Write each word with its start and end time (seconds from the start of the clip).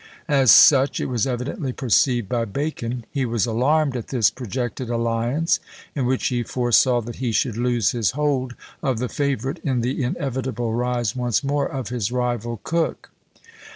As 0.27 0.49
such 0.51 0.99
it 0.99 1.05
was 1.05 1.27
evidently 1.27 1.71
perceived 1.73 2.27
by 2.27 2.43
Bacon; 2.45 3.05
he 3.11 3.23
was 3.23 3.45
alarmed 3.45 3.95
at 3.95 4.07
this 4.07 4.31
projected 4.31 4.89
alliance, 4.89 5.59
in 5.95 6.07
which 6.07 6.29
he 6.29 6.41
foresaw 6.41 7.01
that 7.01 7.17
he 7.17 7.31
should 7.31 7.55
lose 7.55 7.91
his 7.91 8.09
hold 8.17 8.55
of 8.81 8.97
the 8.97 9.07
favourite 9.09 9.59
in 9.59 9.81
the 9.81 10.01
inevitable 10.01 10.73
rise 10.73 11.15
once 11.15 11.43
more 11.43 11.67
of 11.67 11.89
his 11.89 12.11
rival 12.11 12.59
Coke. 12.63 13.11